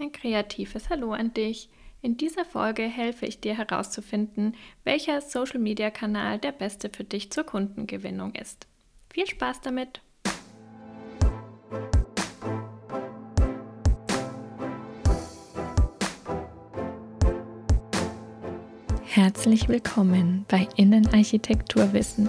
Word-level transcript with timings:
Ein 0.00 0.10
kreatives 0.10 0.90
Hallo 0.90 1.12
an 1.12 1.32
dich. 1.34 1.68
In 2.02 2.16
dieser 2.16 2.44
Folge 2.44 2.82
helfe 2.82 3.26
ich 3.26 3.40
dir 3.40 3.56
herauszufinden, 3.56 4.56
welcher 4.82 5.20
Social-Media-Kanal 5.20 6.40
der 6.40 6.50
beste 6.50 6.90
für 6.90 7.04
dich 7.04 7.30
zur 7.30 7.44
Kundengewinnung 7.44 8.34
ist. 8.34 8.66
Viel 9.10 9.28
Spaß 9.28 9.60
damit! 9.60 10.00
Herzlich 19.04 19.68
willkommen 19.68 20.44
bei 20.48 20.66
Innenarchitekturwissen 20.74 22.28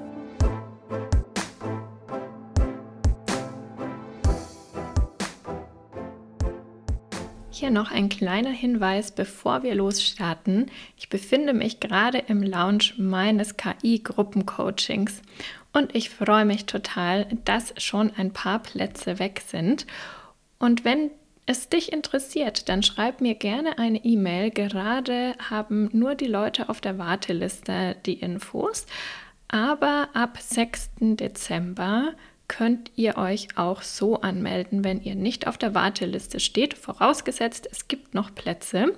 Hier 7.61 7.69
noch 7.69 7.91
ein 7.91 8.09
kleiner 8.09 8.49
Hinweis, 8.49 9.11
bevor 9.11 9.61
wir 9.61 9.75
losstarten. 9.75 10.71
Ich 10.97 11.09
befinde 11.09 11.53
mich 11.53 11.79
gerade 11.79 12.17
im 12.17 12.41
Lounge 12.41 12.93
meines 12.97 13.55
KI-Gruppencoachings 13.55 15.21
und 15.71 15.95
ich 15.95 16.09
freue 16.09 16.45
mich 16.45 16.65
total, 16.65 17.27
dass 17.45 17.75
schon 17.77 18.11
ein 18.17 18.33
paar 18.33 18.63
Plätze 18.63 19.19
weg 19.19 19.43
sind. 19.45 19.85
Und 20.57 20.85
wenn 20.85 21.11
es 21.45 21.69
dich 21.69 21.93
interessiert, 21.93 22.67
dann 22.67 22.81
schreib 22.81 23.21
mir 23.21 23.35
gerne 23.35 23.77
eine 23.77 24.03
E-Mail. 24.03 24.49
Gerade 24.49 25.35
haben 25.47 25.87
nur 25.93 26.15
die 26.15 26.25
Leute 26.25 26.67
auf 26.67 26.81
der 26.81 26.97
Warteliste 26.97 27.95
die 28.07 28.21
Infos. 28.21 28.87
Aber 29.49 30.09
ab 30.15 30.39
6. 30.39 30.89
Dezember 30.99 32.13
könnt 32.51 32.91
ihr 32.97 33.17
euch 33.17 33.47
auch 33.55 33.81
so 33.81 34.19
anmelden, 34.19 34.83
wenn 34.83 35.01
ihr 35.01 35.15
nicht 35.15 35.47
auf 35.47 35.57
der 35.57 35.73
Warteliste 35.73 36.41
steht, 36.41 36.73
vorausgesetzt 36.73 37.69
es 37.71 37.87
gibt 37.87 38.13
noch 38.13 38.35
Plätze. 38.35 38.93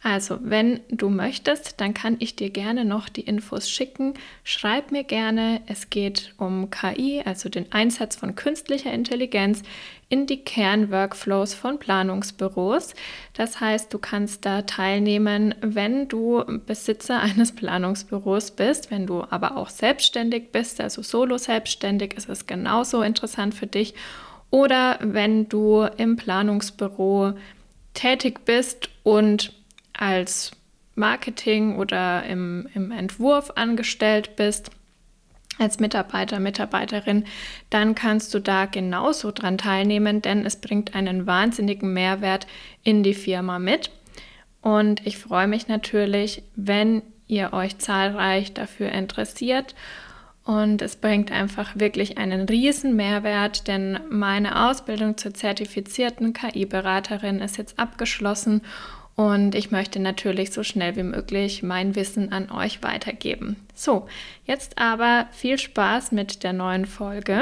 Also, 0.00 0.38
wenn 0.42 0.78
du 0.90 1.08
möchtest, 1.08 1.80
dann 1.80 1.92
kann 1.92 2.16
ich 2.20 2.36
dir 2.36 2.50
gerne 2.50 2.84
noch 2.84 3.08
die 3.08 3.22
Infos 3.22 3.68
schicken. 3.68 4.14
Schreib 4.44 4.92
mir 4.92 5.02
gerne. 5.02 5.60
Es 5.66 5.90
geht 5.90 6.34
um 6.38 6.70
KI, 6.70 7.22
also 7.24 7.48
den 7.48 7.72
Einsatz 7.72 8.14
von 8.14 8.36
künstlicher 8.36 8.92
Intelligenz 8.92 9.62
in 10.08 10.26
die 10.26 10.44
Kernworkflows 10.44 11.54
von 11.54 11.80
Planungsbüros. 11.80 12.94
Das 13.34 13.60
heißt, 13.60 13.92
du 13.92 13.98
kannst 13.98 14.46
da 14.46 14.62
teilnehmen, 14.62 15.56
wenn 15.62 16.06
du 16.06 16.44
Besitzer 16.64 17.18
eines 17.20 17.52
Planungsbüros 17.52 18.52
bist, 18.52 18.92
wenn 18.92 19.04
du 19.04 19.24
aber 19.28 19.56
auch 19.56 19.68
selbstständig 19.68 20.52
bist, 20.52 20.80
also 20.80 21.02
solo 21.02 21.38
selbstständig, 21.38 22.14
ist 22.14 22.28
es 22.28 22.46
genauso 22.46 23.02
interessant 23.02 23.52
für 23.52 23.66
dich. 23.66 23.94
Oder 24.50 24.98
wenn 25.02 25.48
du 25.48 25.82
im 25.96 26.14
Planungsbüro 26.14 27.34
tätig 27.94 28.44
bist 28.44 28.90
und 29.02 29.57
als 29.98 30.52
Marketing 30.94 31.76
oder 31.76 32.24
im, 32.24 32.68
im 32.74 32.90
Entwurf 32.90 33.52
angestellt 33.56 34.36
bist, 34.36 34.70
als 35.58 35.80
Mitarbeiter, 35.80 36.38
Mitarbeiterin, 36.38 37.24
dann 37.68 37.94
kannst 37.94 38.32
du 38.32 38.38
da 38.38 38.66
genauso 38.66 39.32
dran 39.32 39.58
teilnehmen, 39.58 40.22
denn 40.22 40.46
es 40.46 40.56
bringt 40.56 40.94
einen 40.94 41.26
wahnsinnigen 41.26 41.92
Mehrwert 41.92 42.46
in 42.84 43.02
die 43.02 43.14
Firma 43.14 43.58
mit. 43.58 43.90
Und 44.62 45.04
ich 45.06 45.18
freue 45.18 45.48
mich 45.48 45.66
natürlich, 45.66 46.42
wenn 46.54 47.02
ihr 47.26 47.52
euch 47.52 47.78
zahlreich 47.78 48.54
dafür 48.54 48.90
interessiert. 48.92 49.74
Und 50.44 50.80
es 50.80 50.96
bringt 50.96 51.30
einfach 51.30 51.72
wirklich 51.74 52.16
einen 52.16 52.48
riesen 52.48 52.96
Mehrwert, 52.96 53.68
denn 53.68 54.00
meine 54.08 54.68
Ausbildung 54.68 55.18
zur 55.18 55.34
zertifizierten 55.34 56.32
KI-Beraterin 56.32 57.40
ist 57.40 57.58
jetzt 57.58 57.78
abgeschlossen 57.78 58.62
und 59.18 59.56
ich 59.56 59.72
möchte 59.72 59.98
natürlich 59.98 60.52
so 60.52 60.62
schnell 60.62 60.94
wie 60.94 61.02
möglich 61.02 61.64
mein 61.64 61.96
Wissen 61.96 62.30
an 62.30 62.52
euch 62.52 62.84
weitergeben. 62.84 63.56
So, 63.74 64.06
jetzt 64.44 64.78
aber 64.78 65.26
viel 65.32 65.58
Spaß 65.58 66.12
mit 66.12 66.44
der 66.44 66.52
neuen 66.52 66.86
Folge. 66.86 67.40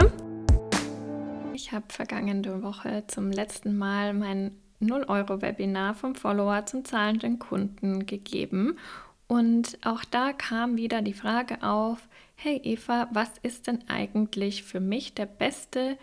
Ich 1.53 1.73
habe 1.73 1.85
vergangene 1.89 2.63
Woche 2.63 3.05
zum 3.09 3.31
letzten 3.31 3.77
Mal 3.77 4.15
mein 4.15 4.53
0-Euro-Webinar 4.81 5.93
vom 5.93 6.15
Follower 6.15 6.65
zum 6.65 6.87
zahlenden 6.87 7.39
Kunden 7.39 8.07
gegeben. 8.07 8.79
Und 9.27 9.77
auch 9.85 10.03
da 10.07 10.33
kam 10.33 10.79
wieder 10.79 11.03
die 11.03 11.13
Frage 11.13 11.63
auf, 11.63 12.09
hey 12.37 12.59
Eva, 12.65 13.11
was 13.13 13.29
ist 13.43 13.67
denn 13.67 13.87
eigentlich 13.87 14.63
für 14.63 14.81
mich 14.81 15.13
der 15.13 15.27
beste 15.27 15.99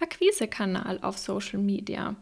Akquisekanal 0.00 0.98
auf 1.00 1.16
Social 1.16 1.60
Media? 1.60 2.16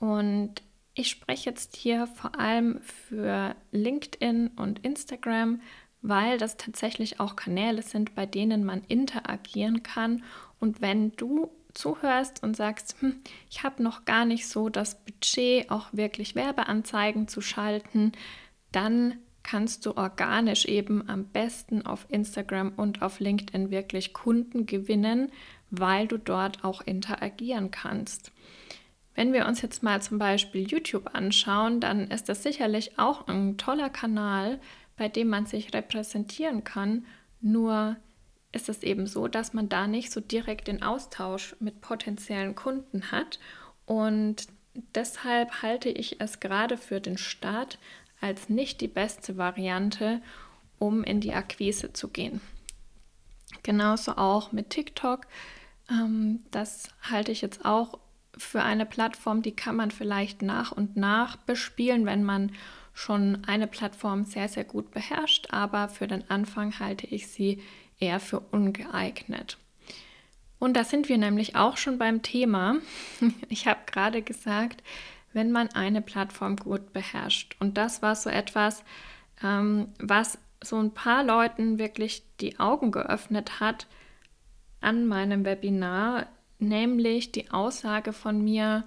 Und 0.00 0.60
ich 0.94 1.08
spreche 1.08 1.50
jetzt 1.50 1.76
hier 1.76 2.06
vor 2.06 2.38
allem 2.38 2.80
für 2.82 3.56
LinkedIn 3.70 4.48
und 4.56 4.84
Instagram, 4.84 5.60
weil 6.02 6.36
das 6.36 6.56
tatsächlich 6.56 7.20
auch 7.20 7.36
Kanäle 7.36 7.82
sind, 7.82 8.14
bei 8.14 8.26
denen 8.26 8.64
man 8.64 8.82
interagieren 8.88 9.82
kann. 9.82 10.22
Und 10.60 10.80
wenn 10.80 11.12
du 11.12 11.50
zuhörst 11.72 12.42
und 12.42 12.56
sagst, 12.56 12.96
hm, 13.00 13.20
ich 13.50 13.62
habe 13.62 13.82
noch 13.82 14.04
gar 14.04 14.24
nicht 14.24 14.46
so 14.48 14.68
das 14.68 15.02
Budget, 15.04 15.70
auch 15.70 15.92
wirklich 15.92 16.34
Werbeanzeigen 16.34 17.28
zu 17.28 17.40
schalten, 17.40 18.12
dann 18.72 19.18
kannst 19.42 19.86
du 19.86 19.96
organisch 19.96 20.66
eben 20.66 21.08
am 21.08 21.24
besten 21.24 21.84
auf 21.84 22.06
Instagram 22.08 22.72
und 22.76 23.02
auf 23.02 23.18
LinkedIn 23.18 23.70
wirklich 23.70 24.12
Kunden 24.12 24.66
gewinnen, 24.66 25.32
weil 25.70 26.06
du 26.06 26.18
dort 26.18 26.64
auch 26.64 26.80
interagieren 26.82 27.70
kannst. 27.70 28.30
Wenn 29.14 29.32
wir 29.32 29.46
uns 29.46 29.60
jetzt 29.60 29.82
mal 29.82 30.00
zum 30.00 30.18
Beispiel 30.18 30.66
YouTube 30.66 31.14
anschauen, 31.14 31.80
dann 31.80 32.10
ist 32.10 32.28
das 32.28 32.42
sicherlich 32.42 32.98
auch 32.98 33.28
ein 33.28 33.58
toller 33.58 33.90
Kanal, 33.90 34.58
bei 34.96 35.08
dem 35.08 35.28
man 35.28 35.46
sich 35.46 35.74
repräsentieren 35.74 36.64
kann. 36.64 37.04
Nur 37.40 37.96
ist 38.52 38.68
es 38.68 38.82
eben 38.82 39.06
so, 39.06 39.28
dass 39.28 39.52
man 39.52 39.68
da 39.68 39.86
nicht 39.86 40.12
so 40.12 40.20
direkt 40.20 40.68
den 40.68 40.82
Austausch 40.82 41.56
mit 41.60 41.80
potenziellen 41.80 42.54
Kunden 42.54 43.10
hat. 43.10 43.38
Und 43.86 44.46
deshalb 44.94 45.62
halte 45.62 45.88
ich 45.88 46.20
es 46.20 46.40
gerade 46.40 46.76
für 46.76 47.00
den 47.00 47.18
Start 47.18 47.78
als 48.20 48.48
nicht 48.48 48.80
die 48.80 48.88
beste 48.88 49.36
Variante, 49.36 50.22
um 50.78 51.02
in 51.02 51.20
die 51.20 51.34
Akquise 51.34 51.92
zu 51.92 52.08
gehen. 52.08 52.40
Genauso 53.62 54.12
auch 54.12 54.52
mit 54.52 54.70
TikTok. 54.70 55.26
Ähm, 55.90 56.40
das 56.50 56.88
halte 57.02 57.32
ich 57.32 57.42
jetzt 57.42 57.64
auch 57.64 57.98
für 58.36 58.62
eine 58.62 58.86
Plattform, 58.86 59.42
die 59.42 59.54
kann 59.54 59.76
man 59.76 59.90
vielleicht 59.90 60.42
nach 60.42 60.72
und 60.72 60.96
nach 60.96 61.36
bespielen, 61.36 62.06
wenn 62.06 62.24
man 62.24 62.52
schon 62.94 63.44
eine 63.46 63.66
Plattform 63.66 64.24
sehr, 64.24 64.48
sehr 64.48 64.64
gut 64.64 64.90
beherrscht, 64.90 65.48
aber 65.50 65.88
für 65.88 66.06
den 66.06 66.28
Anfang 66.30 66.78
halte 66.78 67.06
ich 67.06 67.28
sie 67.28 67.62
eher 67.98 68.20
für 68.20 68.40
ungeeignet. 68.40 69.58
Und 70.58 70.74
da 70.74 70.84
sind 70.84 71.08
wir 71.08 71.18
nämlich 71.18 71.56
auch 71.56 71.76
schon 71.76 71.98
beim 71.98 72.22
Thema. 72.22 72.76
Ich 73.48 73.66
habe 73.66 73.80
gerade 73.86 74.22
gesagt, 74.22 74.82
wenn 75.32 75.50
man 75.50 75.68
eine 75.68 76.02
Plattform 76.02 76.56
gut 76.56 76.92
beherrscht. 76.92 77.56
Und 77.58 77.76
das 77.76 78.02
war 78.02 78.14
so 78.14 78.30
etwas, 78.30 78.84
ähm, 79.42 79.88
was 79.98 80.38
so 80.62 80.78
ein 80.78 80.92
paar 80.92 81.24
Leuten 81.24 81.78
wirklich 81.78 82.22
die 82.40 82.60
Augen 82.60 82.92
geöffnet 82.92 83.60
hat 83.60 83.86
an 84.80 85.06
meinem 85.06 85.44
Webinar, 85.44 86.26
nämlich 86.62 87.32
die 87.32 87.50
Aussage 87.50 88.12
von 88.12 88.42
mir, 88.42 88.84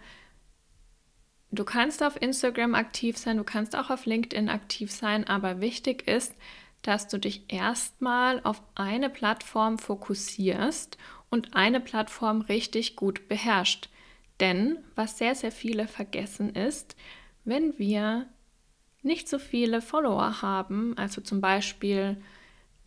du 1.52 1.64
kannst 1.64 2.02
auf 2.02 2.22
Instagram 2.22 2.74
aktiv 2.76 3.18
sein, 3.18 3.38
du 3.38 3.44
kannst 3.44 3.76
auch 3.76 3.90
auf 3.90 4.06
LinkedIn 4.06 4.50
aktiv 4.50 4.92
sein, 4.92 5.28
aber 5.28 5.62
wichtig 5.62 6.08
ist, 6.08 6.34
dass 6.82 7.08
du 7.08 7.18
dich 7.18 7.52
erstmal 7.52 8.42
auf 8.44 8.62
eine 8.76 9.10
Plattform 9.10 9.80
fokussierst 9.80 10.98
und 11.30 11.56
eine 11.56 11.80
Plattform 11.80 12.42
richtig 12.42 12.96
gut 12.96 13.28
beherrscht. 13.28 13.90
Denn 14.40 14.78
was 14.96 15.18
sehr, 15.18 15.36
sehr 15.36 15.52
viele 15.52 15.88
vergessen 15.88 16.56
ist, 16.56 16.96
wenn 17.44 17.78
wir 17.80 18.28
nicht 19.02 19.30
so 19.30 19.40
viele 19.40 19.82
Follower 19.82 20.42
haben, 20.42 20.98
also 20.98 21.22
zum 21.22 21.42
Beispiel 21.42 22.18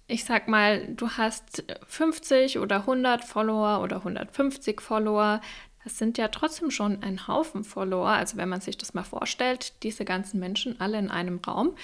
ich 0.08 0.24
sag 0.24 0.48
mal, 0.48 0.86
du 0.88 1.10
hast 1.10 1.64
50 1.86 2.58
oder 2.58 2.76
100 2.80 3.24
Follower 3.24 3.82
oder 3.82 3.98
150 3.98 4.80
Follower, 4.80 5.40
das 5.84 5.98
sind 5.98 6.18
ja 6.18 6.28
trotzdem 6.28 6.70
schon 6.70 7.02
ein 7.02 7.28
Haufen 7.28 7.62
Follower. 7.62 8.08
Also 8.08 8.38
wenn 8.38 8.48
man 8.48 8.62
sich 8.62 8.76
das 8.76 8.94
mal 8.94 9.04
vorstellt, 9.04 9.74
diese 9.82 10.04
ganzen 10.04 10.40
Menschen 10.40 10.80
alle 10.80 10.98
in 10.98 11.10
einem 11.10 11.38
Raum, 11.46 11.76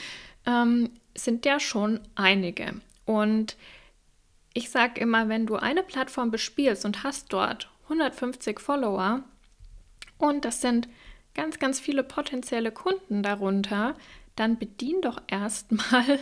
ähm, 0.46 0.90
sind 1.14 1.44
ja 1.44 1.60
schon 1.60 2.00
einige. 2.14 2.80
Und 3.04 3.56
ich 4.54 4.70
sage 4.70 5.00
immer, 5.00 5.28
wenn 5.28 5.46
du 5.46 5.56
eine 5.56 5.82
Plattform 5.82 6.30
bespielst 6.30 6.84
und 6.84 7.02
hast 7.04 7.32
dort 7.32 7.70
150 7.84 8.58
Follower 8.58 9.22
und 10.16 10.44
das 10.46 10.62
sind 10.62 10.88
ganz, 11.34 11.58
ganz 11.58 11.78
viele 11.78 12.02
potenzielle 12.02 12.72
Kunden 12.72 13.22
darunter, 13.22 13.94
dann 14.36 14.58
bedien 14.58 15.02
doch 15.02 15.20
erstmal 15.26 16.18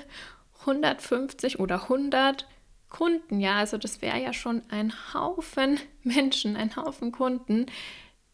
150 0.62 1.60
oder 1.60 1.82
100 1.84 2.46
Kunden. 2.88 3.40
Ja, 3.40 3.56
also 3.56 3.78
das 3.78 4.02
wäre 4.02 4.20
ja 4.20 4.32
schon 4.32 4.62
ein 4.68 4.92
Haufen 5.14 5.78
Menschen, 6.02 6.56
ein 6.56 6.76
Haufen 6.76 7.12
Kunden, 7.12 7.66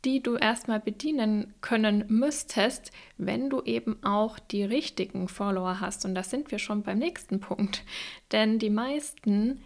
die 0.04 0.22
du 0.22 0.36
erstmal 0.36 0.80
bedienen 0.80 1.54
können 1.60 2.04
müsstest, 2.08 2.92
wenn 3.16 3.50
du 3.50 3.62
eben 3.62 4.02
auch 4.04 4.38
die 4.38 4.64
richtigen 4.64 5.28
Follower 5.28 5.80
hast. 5.80 6.04
Und 6.04 6.14
da 6.14 6.22
sind 6.22 6.50
wir 6.50 6.58
schon 6.58 6.82
beim 6.82 6.98
nächsten 6.98 7.40
Punkt. 7.40 7.84
Denn 8.32 8.58
die 8.58 8.70
meisten 8.70 9.60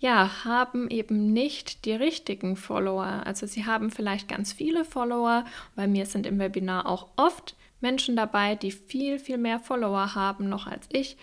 ja, 0.00 0.44
haben 0.44 0.90
eben 0.90 1.32
nicht 1.32 1.84
die 1.86 1.92
richtigen 1.92 2.56
Follower. 2.56 3.22
Also 3.24 3.46
sie 3.46 3.64
haben 3.64 3.90
vielleicht 3.90 4.28
ganz 4.28 4.52
viele 4.52 4.84
Follower. 4.84 5.44
Bei 5.76 5.86
mir 5.86 6.04
sind 6.04 6.26
im 6.26 6.38
Webinar 6.38 6.86
auch 6.86 7.08
oft 7.16 7.56
Menschen 7.80 8.16
dabei, 8.16 8.54
die 8.54 8.72
viel, 8.72 9.18
viel 9.18 9.38
mehr 9.38 9.60
Follower 9.60 10.14
haben 10.14 10.48
noch 10.48 10.66
als 10.66 10.86
ich. 10.92 11.16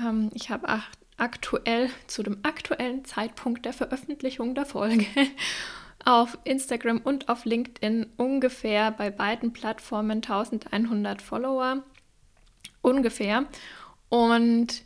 Ähm, 0.00 0.30
ich 0.34 0.50
habe 0.50 0.68
aktuell 1.16 1.90
zu 2.06 2.22
dem 2.22 2.38
aktuellen 2.42 3.04
Zeitpunkt 3.04 3.64
der 3.64 3.72
Veröffentlichung 3.72 4.54
der 4.54 4.66
Folge 4.66 5.06
auf 6.04 6.38
Instagram 6.44 6.98
und 6.98 7.28
auf 7.28 7.44
LinkedIn 7.44 8.06
ungefähr 8.16 8.90
bei 8.90 9.10
beiden 9.10 9.52
Plattformen 9.52 10.18
1100 10.18 11.20
Follower. 11.20 11.82
Ungefähr. 12.80 13.46
Und 14.08 14.82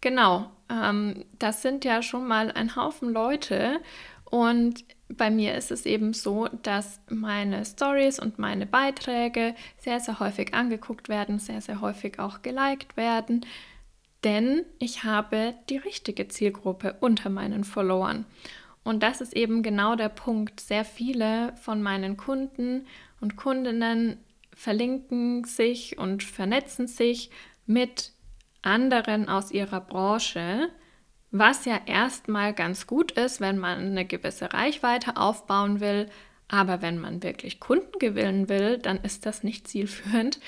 genau, 0.00 0.50
ähm, 0.68 1.24
das 1.38 1.62
sind 1.62 1.84
ja 1.84 2.02
schon 2.02 2.26
mal 2.26 2.50
ein 2.50 2.76
Haufen 2.76 3.12
Leute. 3.12 3.80
Und 4.24 4.84
bei 5.08 5.30
mir 5.30 5.54
ist 5.54 5.70
es 5.70 5.86
eben 5.86 6.12
so, 6.12 6.48
dass 6.62 7.00
meine 7.08 7.64
Stories 7.64 8.18
und 8.18 8.38
meine 8.38 8.66
Beiträge 8.66 9.54
sehr, 9.78 10.00
sehr 10.00 10.20
häufig 10.20 10.52
angeguckt 10.52 11.08
werden, 11.08 11.38
sehr, 11.38 11.62
sehr 11.62 11.80
häufig 11.80 12.18
auch 12.18 12.42
geliked 12.42 12.96
werden, 12.96 13.46
denn 14.24 14.64
ich 14.78 15.04
habe 15.04 15.54
die 15.68 15.76
richtige 15.76 16.28
Zielgruppe 16.28 16.96
unter 17.00 17.30
meinen 17.30 17.64
Followern. 17.64 18.26
Und 18.82 19.02
das 19.02 19.20
ist 19.20 19.36
eben 19.36 19.62
genau 19.62 19.96
der 19.96 20.08
Punkt. 20.08 20.60
Sehr 20.60 20.84
viele 20.84 21.54
von 21.56 21.82
meinen 21.82 22.16
Kunden 22.16 22.86
und 23.20 23.36
Kundinnen 23.36 24.18
verlinken 24.54 25.44
sich 25.44 25.98
und 25.98 26.22
vernetzen 26.22 26.86
sich 26.86 27.30
mit 27.66 28.12
anderen 28.62 29.28
aus 29.28 29.52
ihrer 29.52 29.80
Branche, 29.80 30.68
was 31.30 31.64
ja 31.64 31.80
erstmal 31.86 32.54
ganz 32.54 32.86
gut 32.86 33.12
ist, 33.12 33.40
wenn 33.40 33.58
man 33.58 33.78
eine 33.78 34.04
gewisse 34.04 34.52
Reichweite 34.52 35.16
aufbauen 35.16 35.80
will. 35.80 36.06
Aber 36.48 36.80
wenn 36.80 36.98
man 36.98 37.22
wirklich 37.22 37.60
Kunden 37.60 37.98
gewinnen 37.98 38.48
will, 38.48 38.78
dann 38.78 38.96
ist 38.98 39.26
das 39.26 39.44
nicht 39.44 39.68
zielführend. 39.68 40.40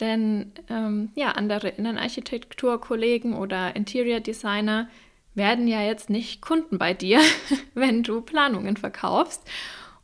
Denn 0.00 0.52
ähm, 0.68 1.10
ja, 1.14 1.32
andere 1.32 1.68
Innenarchitekturkollegen 1.68 3.34
oder 3.34 3.76
Interior 3.76 4.20
Designer 4.20 4.88
werden 5.34 5.68
ja 5.68 5.82
jetzt 5.82 6.10
nicht 6.10 6.42
Kunden 6.42 6.78
bei 6.78 6.94
dir, 6.94 7.20
wenn 7.74 8.02
du 8.02 8.20
Planungen 8.20 8.76
verkaufst. 8.76 9.42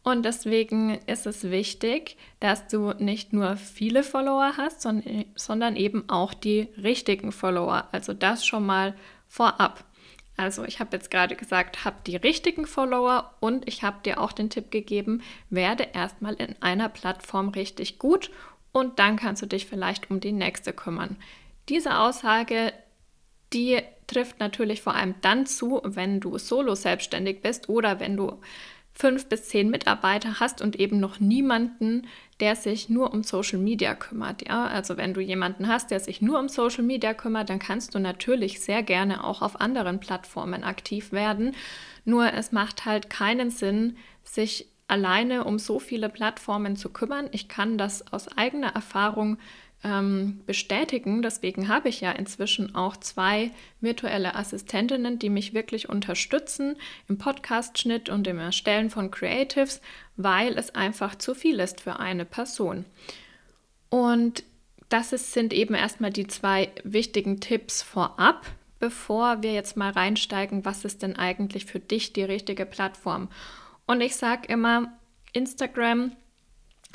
Und 0.02 0.24
deswegen 0.24 0.98
ist 1.06 1.26
es 1.26 1.50
wichtig, 1.50 2.16
dass 2.40 2.66
du 2.68 2.92
nicht 2.98 3.32
nur 3.32 3.56
viele 3.56 4.02
Follower 4.02 4.54
hast, 4.56 4.86
sondern 5.34 5.76
eben 5.76 6.08
auch 6.08 6.32
die 6.32 6.68
richtigen 6.82 7.30
Follower. 7.30 7.88
Also 7.92 8.14
das 8.14 8.46
schon 8.46 8.64
mal 8.64 8.94
vorab. 9.26 9.84
Also 10.38 10.64
ich 10.64 10.78
habe 10.78 10.96
jetzt 10.96 11.10
gerade 11.10 11.34
gesagt, 11.34 11.84
hab 11.84 12.04
die 12.04 12.16
richtigen 12.16 12.64
Follower 12.64 13.34
und 13.40 13.66
ich 13.68 13.82
habe 13.82 13.98
dir 14.04 14.20
auch 14.20 14.32
den 14.32 14.50
Tipp 14.50 14.70
gegeben, 14.70 15.20
werde 15.50 15.88
erstmal 15.92 16.34
in 16.34 16.54
einer 16.62 16.88
Plattform 16.88 17.48
richtig 17.48 17.98
gut 17.98 18.30
und 18.72 18.98
dann 18.98 19.16
kannst 19.16 19.42
du 19.42 19.46
dich 19.46 19.66
vielleicht 19.66 20.10
um 20.10 20.20
die 20.20 20.32
nächste 20.32 20.72
kümmern. 20.72 21.16
Diese 21.68 21.98
Aussage, 21.98 22.72
die 23.52 23.80
trifft 24.06 24.40
natürlich 24.40 24.82
vor 24.82 24.94
allem 24.94 25.14
dann 25.20 25.46
zu, 25.46 25.80
wenn 25.84 26.20
du 26.20 26.38
solo 26.38 26.74
selbstständig 26.74 27.42
bist 27.42 27.68
oder 27.68 28.00
wenn 28.00 28.16
du 28.16 28.40
fünf 28.98 29.28
bis 29.28 29.44
zehn 29.44 29.70
Mitarbeiter 29.70 30.40
hast 30.40 30.60
und 30.60 30.74
eben 30.74 30.98
noch 30.98 31.20
niemanden, 31.20 32.08
der 32.40 32.56
sich 32.56 32.88
nur 32.88 33.12
um 33.12 33.22
Social 33.22 33.60
Media 33.60 33.94
kümmert. 33.94 34.48
Ja, 34.48 34.66
also 34.66 34.96
wenn 34.96 35.14
du 35.14 35.20
jemanden 35.20 35.68
hast, 35.68 35.92
der 35.92 36.00
sich 36.00 36.20
nur 36.20 36.40
um 36.40 36.48
Social 36.48 36.82
Media 36.82 37.14
kümmert, 37.14 37.48
dann 37.48 37.60
kannst 37.60 37.94
du 37.94 38.00
natürlich 38.00 38.60
sehr 38.60 38.82
gerne 38.82 39.22
auch 39.22 39.40
auf 39.40 39.60
anderen 39.60 40.00
Plattformen 40.00 40.64
aktiv 40.64 41.12
werden. 41.12 41.54
Nur 42.04 42.32
es 42.32 42.50
macht 42.50 42.86
halt 42.86 43.08
keinen 43.08 43.50
Sinn, 43.50 43.96
sich 44.24 44.66
alleine 44.88 45.44
um 45.44 45.58
so 45.58 45.78
viele 45.78 46.08
Plattformen 46.08 46.76
zu 46.76 46.88
kümmern. 46.88 47.28
Ich 47.32 47.48
kann 47.48 47.78
das 47.78 48.12
aus 48.12 48.28
eigener 48.36 48.74
Erfahrung 48.74 49.38
ähm, 49.84 50.40
bestätigen. 50.46 51.22
Deswegen 51.22 51.68
habe 51.68 51.88
ich 51.88 52.00
ja 52.00 52.10
inzwischen 52.10 52.74
auch 52.74 52.96
zwei 52.96 53.52
virtuelle 53.80 54.34
Assistentinnen, 54.34 55.18
die 55.18 55.30
mich 55.30 55.54
wirklich 55.54 55.88
unterstützen 55.88 56.76
im 57.08 57.18
Podcast-Schnitt 57.18 58.08
und 58.08 58.26
im 58.26 58.38
Erstellen 58.38 58.90
von 58.90 59.10
Creatives, 59.10 59.80
weil 60.16 60.58
es 60.58 60.74
einfach 60.74 61.14
zu 61.14 61.34
viel 61.34 61.60
ist 61.60 61.80
für 61.80 62.00
eine 62.00 62.24
Person. 62.24 62.84
Und 63.90 64.42
das 64.88 65.12
ist, 65.12 65.32
sind 65.32 65.52
eben 65.52 65.74
erstmal 65.74 66.10
die 66.10 66.26
zwei 66.26 66.70
wichtigen 66.82 67.40
Tipps 67.40 67.82
vorab, 67.82 68.46
bevor 68.80 69.42
wir 69.42 69.52
jetzt 69.52 69.76
mal 69.76 69.90
reinsteigen, 69.90 70.64
was 70.64 70.84
ist 70.84 71.02
denn 71.02 71.16
eigentlich 71.16 71.66
für 71.66 71.80
dich 71.80 72.12
die 72.12 72.22
richtige 72.22 72.64
Plattform. 72.64 73.28
Und 73.88 74.02
ich 74.02 74.16
sage 74.16 74.46
immer, 74.48 74.92
Instagram 75.32 76.12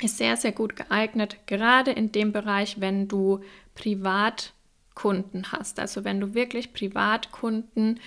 ist 0.00 0.16
sehr, 0.16 0.36
sehr 0.36 0.52
gut 0.52 0.76
geeignet, 0.76 1.38
gerade 1.46 1.90
in 1.90 2.12
dem 2.12 2.30
Bereich, 2.30 2.80
wenn 2.80 3.08
du 3.08 3.40
Privatkunden 3.74 5.50
hast. 5.50 5.80
Also 5.80 6.04
wenn 6.04 6.20
du 6.20 6.34
wirklich 6.34 6.72
Privatkunden 6.72 7.98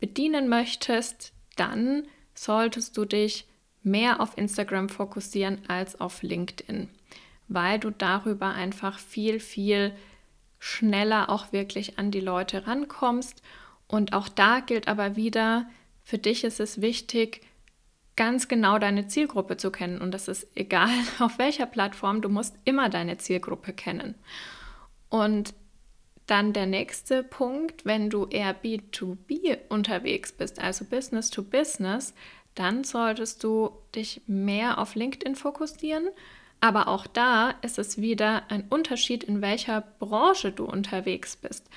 bedienen 0.00 0.48
möchtest, 0.48 1.32
dann 1.54 2.02
solltest 2.34 2.96
du 2.96 3.04
dich 3.04 3.46
mehr 3.84 4.20
auf 4.20 4.36
Instagram 4.36 4.88
fokussieren 4.88 5.60
als 5.68 6.00
auf 6.00 6.24
LinkedIn, 6.24 6.88
weil 7.46 7.78
du 7.78 7.90
darüber 7.90 8.48
einfach 8.54 8.98
viel, 8.98 9.38
viel 9.38 9.94
schneller 10.58 11.30
auch 11.30 11.52
wirklich 11.52 11.96
an 11.96 12.10
die 12.10 12.20
Leute 12.20 12.66
rankommst. 12.66 13.40
Und 13.86 14.12
auch 14.12 14.28
da 14.28 14.58
gilt 14.58 14.88
aber 14.88 15.14
wieder, 15.14 15.68
für 16.02 16.18
dich 16.18 16.42
ist 16.42 16.58
es 16.58 16.80
wichtig, 16.80 17.42
ganz 18.16 18.48
genau 18.48 18.78
deine 18.78 19.06
Zielgruppe 19.06 19.56
zu 19.56 19.70
kennen. 19.70 20.00
Und 20.00 20.12
das 20.12 20.28
ist 20.28 20.46
egal 20.54 20.90
auf 21.18 21.38
welcher 21.38 21.66
Plattform, 21.66 22.22
du 22.22 22.28
musst 22.28 22.56
immer 22.64 22.88
deine 22.88 23.18
Zielgruppe 23.18 23.72
kennen. 23.72 24.14
Und 25.08 25.54
dann 26.26 26.52
der 26.52 26.66
nächste 26.66 27.22
Punkt, 27.22 27.84
wenn 27.84 28.08
du 28.08 28.26
eher 28.26 28.54
B2B 28.54 29.58
unterwegs 29.68 30.32
bist, 30.32 30.60
also 30.60 30.84
Business 30.84 31.30
to 31.30 31.42
Business, 31.42 32.14
dann 32.54 32.84
solltest 32.84 33.42
du 33.44 33.70
dich 33.94 34.22
mehr 34.26 34.78
auf 34.78 34.94
LinkedIn 34.94 35.34
fokussieren. 35.34 36.08
Aber 36.60 36.86
auch 36.86 37.06
da 37.06 37.54
ist 37.62 37.78
es 37.78 38.00
wieder 38.00 38.44
ein 38.50 38.64
Unterschied, 38.68 39.24
in 39.24 39.42
welcher 39.42 39.80
Branche 39.80 40.52
du 40.52 40.64
unterwegs 40.64 41.34
bist. 41.36 41.68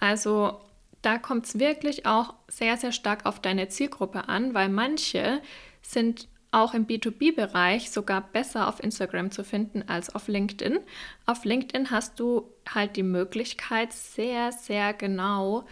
Also 0.00 0.60
da 1.00 1.18
kommt 1.18 1.46
es 1.46 1.58
wirklich 1.58 2.06
auch 2.06 2.34
sehr, 2.48 2.76
sehr 2.76 2.92
stark 2.92 3.24
auf 3.24 3.40
deine 3.40 3.68
Zielgruppe 3.68 4.28
an, 4.28 4.52
weil 4.52 4.68
manche 4.68 5.40
sind 5.82 6.28
auch 6.52 6.74
im 6.74 6.86
B2B-Bereich 6.86 7.90
sogar 7.90 8.20
besser 8.20 8.68
auf 8.68 8.82
Instagram 8.82 9.30
zu 9.30 9.42
finden 9.42 9.84
als 9.88 10.14
auf 10.14 10.28
LinkedIn. 10.28 10.78
Auf 11.24 11.44
LinkedIn 11.44 11.90
hast 11.90 12.20
du 12.20 12.46
halt 12.68 12.96
die 12.96 13.02
Möglichkeit, 13.02 13.92
sehr, 13.92 14.52
sehr 14.52 14.92
genau 14.92 15.64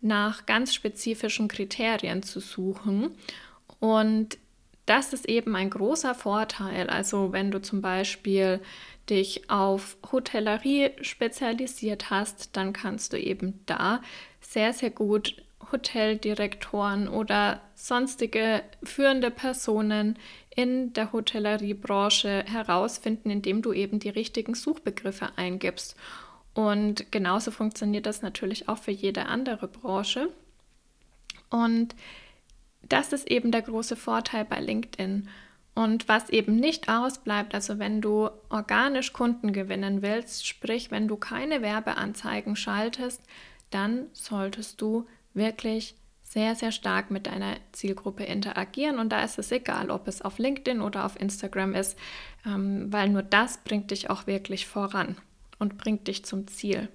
nach 0.00 0.46
ganz 0.46 0.74
spezifischen 0.74 1.48
Kriterien 1.48 2.22
zu 2.22 2.38
suchen. 2.38 3.16
Und 3.80 4.38
das 4.86 5.12
ist 5.12 5.28
eben 5.28 5.56
ein 5.56 5.70
großer 5.70 6.14
Vorteil. 6.14 6.88
Also 6.88 7.32
wenn 7.32 7.50
du 7.50 7.60
zum 7.60 7.82
Beispiel 7.82 8.60
dich 9.10 9.50
auf 9.50 9.96
Hotellerie 10.12 10.92
spezialisiert 11.00 12.10
hast, 12.10 12.56
dann 12.56 12.72
kannst 12.72 13.12
du 13.12 13.18
eben 13.18 13.60
da 13.66 14.02
sehr, 14.40 14.72
sehr 14.72 14.90
gut 14.90 15.42
Hoteldirektoren 15.72 17.08
oder 17.08 17.60
sonstige 17.74 18.62
führende 18.82 19.30
Personen 19.30 20.18
in 20.54 20.92
der 20.92 21.12
Hotelleriebranche 21.12 22.44
herausfinden, 22.46 23.30
indem 23.30 23.62
du 23.62 23.72
eben 23.72 23.98
die 24.00 24.08
richtigen 24.08 24.54
Suchbegriffe 24.54 25.30
eingibst. 25.36 25.96
Und 26.54 27.12
genauso 27.12 27.50
funktioniert 27.50 28.06
das 28.06 28.22
natürlich 28.22 28.68
auch 28.68 28.78
für 28.78 28.90
jede 28.90 29.26
andere 29.26 29.68
Branche. 29.68 30.30
Und 31.50 31.94
das 32.82 33.12
ist 33.12 33.30
eben 33.30 33.52
der 33.52 33.62
große 33.62 33.96
Vorteil 33.96 34.44
bei 34.44 34.60
LinkedIn. 34.60 35.28
Und 35.74 36.08
was 36.08 36.28
eben 36.30 36.56
nicht 36.56 36.88
ausbleibt, 36.88 37.54
also 37.54 37.78
wenn 37.78 38.00
du 38.00 38.30
organisch 38.50 39.12
Kunden 39.12 39.52
gewinnen 39.52 40.02
willst, 40.02 40.44
sprich 40.44 40.90
wenn 40.90 41.06
du 41.06 41.16
keine 41.16 41.62
Werbeanzeigen 41.62 42.56
schaltest, 42.56 43.22
dann 43.70 44.06
solltest 44.12 44.80
du 44.80 45.06
wirklich 45.34 45.94
sehr, 46.22 46.54
sehr 46.54 46.72
stark 46.72 47.10
mit 47.10 47.26
deiner 47.26 47.56
Zielgruppe 47.72 48.24
interagieren. 48.24 48.98
Und 48.98 49.10
da 49.10 49.22
ist 49.22 49.38
es 49.38 49.50
egal, 49.50 49.90
ob 49.90 50.08
es 50.08 50.20
auf 50.20 50.38
LinkedIn 50.38 50.82
oder 50.82 51.06
auf 51.06 51.18
Instagram 51.18 51.74
ist, 51.74 51.98
ähm, 52.44 52.92
weil 52.92 53.08
nur 53.08 53.22
das 53.22 53.58
bringt 53.58 53.90
dich 53.90 54.10
auch 54.10 54.26
wirklich 54.26 54.66
voran 54.66 55.16
und 55.58 55.78
bringt 55.78 56.06
dich 56.06 56.24
zum 56.24 56.46
Ziel. 56.46 56.88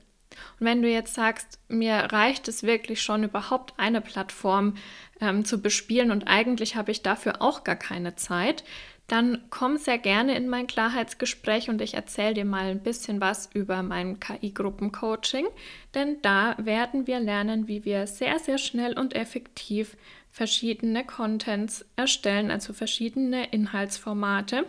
Und 0.60 0.66
wenn 0.66 0.82
du 0.82 0.90
jetzt 0.90 1.14
sagst, 1.14 1.60
mir 1.68 1.96
reicht 1.96 2.48
es 2.48 2.64
wirklich 2.64 3.02
schon 3.02 3.24
überhaupt 3.24 3.74
eine 3.78 4.02
Plattform 4.02 4.76
ähm, 5.22 5.46
zu 5.46 5.62
bespielen 5.62 6.12
und 6.12 6.28
eigentlich 6.28 6.76
habe 6.76 6.92
ich 6.92 7.02
dafür 7.02 7.42
auch 7.42 7.64
gar 7.64 7.76
keine 7.76 8.16
Zeit, 8.16 8.64
dann 9.08 9.44
komm 9.50 9.78
sehr 9.78 9.98
gerne 9.98 10.36
in 10.36 10.48
mein 10.48 10.66
Klarheitsgespräch 10.66 11.70
und 11.70 11.82
ich 11.82 11.94
erzähle 11.94 12.36
dir 12.36 12.46
mal 12.46 12.66
ein 12.66 12.82
bisschen 12.82 13.20
was 13.20 13.50
über 13.54 13.84
mein 13.84 14.20
KI-Gruppencoaching, 14.20 15.46
denn 15.94 16.22
da 16.22 16.56
werden 16.58 17.06
wir 17.06 17.20
lernen, 17.20 17.68
wie 17.68 17.84
wir 17.86 18.08
sehr, 18.08 18.40
sehr 18.40 18.58
schnell 18.58 18.98
und 18.98 19.16
effektiv 19.16 19.98
verschiedene 20.32 21.06
Contents 21.06 21.86
erstellen, 21.96 22.50
also 22.50 22.74
verschiedene 22.74 23.52
Inhaltsformate, 23.52 24.66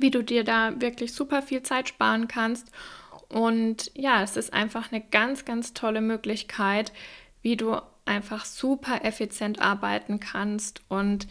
wie 0.00 0.10
du 0.10 0.24
dir 0.24 0.42
da 0.42 0.80
wirklich 0.80 1.12
super 1.12 1.42
viel 1.42 1.62
Zeit 1.62 1.88
sparen 1.88 2.26
kannst. 2.26 2.72
Und 3.34 3.90
ja, 3.96 4.22
es 4.22 4.36
ist 4.36 4.52
einfach 4.52 4.92
eine 4.92 5.00
ganz, 5.00 5.44
ganz 5.44 5.74
tolle 5.74 6.00
Möglichkeit, 6.00 6.92
wie 7.42 7.56
du 7.56 7.76
einfach 8.04 8.44
super 8.44 9.04
effizient 9.04 9.60
arbeiten 9.60 10.20
kannst 10.20 10.82
und 10.88 11.26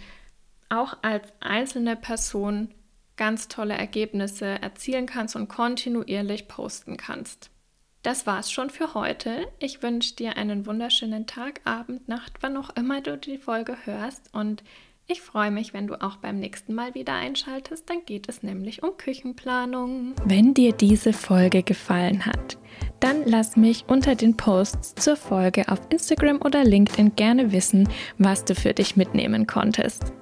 auch 0.67 0.97
als 1.01 1.31
einzelne 1.39 1.95
Person 1.95 2.73
ganz 3.15 3.47
tolle 3.47 3.75
Ergebnisse 3.75 4.61
erzielen 4.61 5.05
kannst 5.05 5.37
und 5.37 5.47
kontinuierlich 5.47 6.49
posten 6.49 6.97
kannst. 6.97 7.51
Das 8.01 8.27
war's 8.27 8.51
schon 8.51 8.69
für 8.69 8.95
heute. 8.95 9.47
Ich 9.59 9.81
wünsche 9.81 10.13
dir 10.15 10.35
einen 10.35 10.65
wunderschönen 10.65 11.25
Tag, 11.25 11.61
Abend, 11.63 12.09
Nacht, 12.09 12.33
wann 12.41 12.57
auch 12.57 12.71
immer 12.75 12.99
du 12.99 13.17
die 13.17 13.37
Folge 13.37 13.77
hörst 13.85 14.29
und 14.33 14.61
ich 15.07 15.21
freue 15.21 15.51
mich, 15.51 15.73
wenn 15.73 15.87
du 15.87 16.01
auch 16.01 16.15
beim 16.17 16.39
nächsten 16.39 16.73
Mal 16.73 16.95
wieder 16.95 17.13
einschaltest, 17.13 17.89
dann 17.89 18.05
geht 18.05 18.29
es 18.29 18.41
nämlich 18.41 18.83
um 18.83 18.95
Küchenplanung. 18.97 20.13
Wenn 20.23 20.53
dir 20.53 20.71
diese 20.71 21.11
Folge 21.11 21.61
gefallen 21.61 22.25
hat, 22.25 22.57
dann 22.99 23.23
lass 23.25 23.57
mich 23.57 23.83
unter 23.87 24.15
den 24.15 24.37
Posts 24.37 24.95
zur 24.95 25.17
Folge 25.17 25.67
auf 25.67 25.81
Instagram 25.89 26.41
oder 26.41 26.63
LinkedIn 26.63 27.15
gerne 27.15 27.51
wissen, 27.51 27.89
was 28.17 28.45
du 28.45 28.55
für 28.55 28.73
dich 28.73 28.95
mitnehmen 28.95 29.45
konntest. 29.45 30.13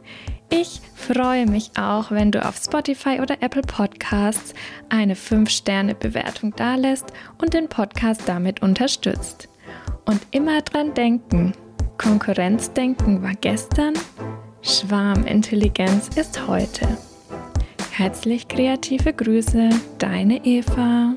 Ich 0.50 0.82
freue 0.96 1.46
mich 1.46 1.72
auch, 1.78 2.12
wenn 2.12 2.32
du 2.32 2.44
auf 2.44 2.58
Spotify 2.58 3.20
oder 3.22 3.42
Apple 3.42 3.62
Podcasts 3.62 4.54
eine 4.90 5.14
5-Sterne-Bewertung 5.14 6.56
dalässt 6.56 7.14
und 7.38 7.54
den 7.54 7.70
Podcast 7.70 8.24
damit 8.26 8.62
unterstützt. 8.62 9.48
Und 10.06 10.20
immer 10.32 10.62
dran 10.62 10.94
denken, 10.94 11.54
Konkurrenzdenken 11.98 13.22
war 13.22 13.36
gestern, 13.40 13.94
Schwarmintelligenz 14.64 16.10
ist 16.16 16.48
heute. 16.48 16.88
Herzlich 17.92 18.48
kreative 18.48 19.12
Grüße, 19.12 19.70
deine 19.98 20.46
Eva. 20.46 21.16